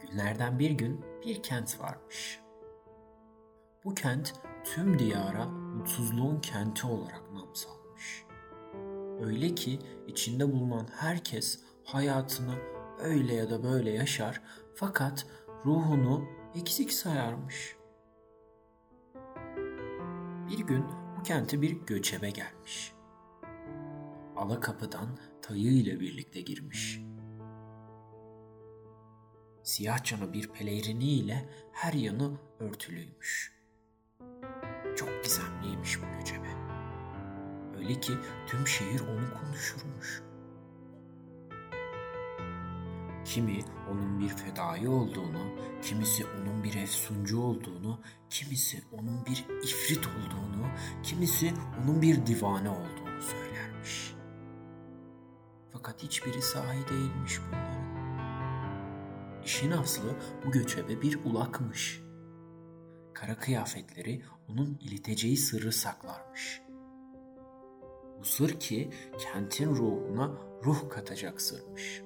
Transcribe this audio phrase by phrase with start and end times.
[0.00, 2.40] Günlerden bir gün bir kent varmış.
[3.84, 4.32] Bu kent
[4.64, 8.24] tüm diyara mutsuzluğun kenti olarak nam salmış.
[9.20, 12.54] Öyle ki içinde bulunan herkes hayatını
[12.98, 14.42] öyle ya da böyle yaşar
[14.74, 15.26] fakat
[15.66, 16.24] ruhunu
[16.54, 17.76] eksik sayarmış.
[20.50, 20.84] Bir gün
[21.18, 22.92] bu kente bir göçebe gelmiş.
[24.36, 24.60] Ala
[25.48, 27.00] kapıdan tayı ile birlikte girmiş.
[29.62, 33.52] Siyah canı bir pelerini ile her yanı örtülüymüş.
[34.96, 36.48] Çok gizemliymiş bu göçebe.
[37.78, 38.12] Öyle ki
[38.46, 40.22] tüm şehir onu konuşurmuş.
[43.24, 50.66] Kimi onun bir fedai olduğunu, kimisi onun bir efsuncu olduğunu, kimisi onun bir ifrit olduğunu,
[51.02, 53.77] kimisi onun bir divane olduğunu söylermiş.
[55.78, 57.88] Fakat hiçbiri sahi değilmiş bunların.
[59.44, 62.02] İşin aslı bu göçebe bir ulakmış.
[63.14, 66.62] Kara kıyafetleri onun iliteceği sırrı saklarmış.
[68.20, 70.30] Bu sır ki kentin ruhuna
[70.64, 72.02] ruh katacak sırmış.''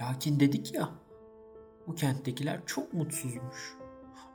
[0.00, 0.88] Lakin dedik ya,
[1.86, 3.76] bu kenttekiler çok mutsuzmuş.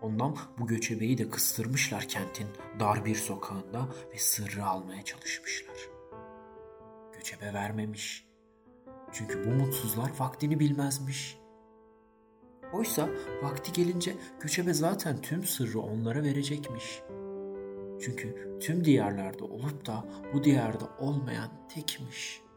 [0.02, 2.48] Ondan bu göçebeyi de kıstırmışlar kentin
[2.80, 5.78] dar bir sokağında ve sırrı almaya çalışmışlar.
[7.14, 8.28] Göçebe vermemiş.
[9.12, 11.38] Çünkü bu mutsuzlar vaktini bilmezmiş.
[12.73, 13.09] Oysa
[13.44, 17.02] vakti gelince göçebe zaten tüm sırrı onlara verecekmiş.
[18.02, 22.48] Çünkü tüm diyarlarda olup da bu diyarda olmayan tekmiş.''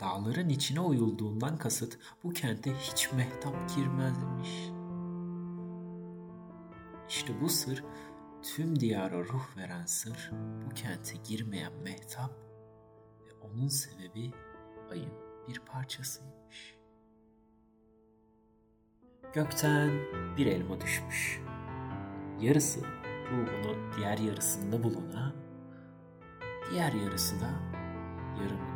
[0.00, 4.79] dağların içine oyulduğundan kasıt bu kente hiç mehtap girmezmiş.
[7.10, 7.84] İşte bu sır
[8.42, 10.30] tüm diyara ruh veren sır
[10.64, 12.30] bu kente girmeyen mehtap
[13.26, 14.32] ve onun sebebi
[14.90, 15.12] ayın
[15.48, 16.76] bir parçasıymış.
[19.32, 19.90] Gökten
[20.36, 21.40] bir elma düşmüş.
[22.40, 22.80] Yarısı
[23.30, 25.34] ruhunu diğer yarısında bulana,
[26.70, 27.50] diğer yarısı da
[28.38, 28.69] katana.